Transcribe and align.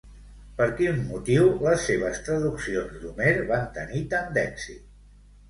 Per 0.59 0.65
quin 0.77 0.95
motiu 1.09 1.49
les 1.65 1.85
seves 1.89 2.23
traduccions 2.29 2.97
d'Homer 3.05 3.35
van 3.53 3.69
tenir 3.79 4.03
tant 4.17 4.35
d'èxit? 4.41 4.83